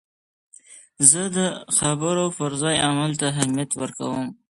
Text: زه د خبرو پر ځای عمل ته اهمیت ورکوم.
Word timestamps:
زه 1.09 1.21
د 1.37 1.39
خبرو 1.77 2.25
پر 2.37 2.51
ځای 2.61 2.75
عمل 2.87 3.11
ته 3.19 3.25
اهمیت 3.33 3.71
ورکوم. 3.75 4.27